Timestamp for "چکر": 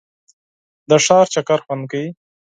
1.33-1.59